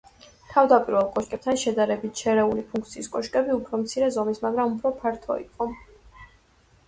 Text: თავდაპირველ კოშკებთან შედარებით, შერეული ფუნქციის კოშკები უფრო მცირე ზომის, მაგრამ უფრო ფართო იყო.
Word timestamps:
თავდაპირველ 0.51 1.09
კოშკებთან 1.17 1.57
შედარებით, 1.63 2.21
შერეული 2.23 2.63
ფუნქციის 2.71 3.11
კოშკები 3.17 3.53
უფრო 3.57 3.79
მცირე 3.81 4.07
ზომის, 4.15 4.41
მაგრამ 4.45 4.73
უფრო 4.77 4.93
ფართო 5.03 5.37
იყო. 5.45 5.69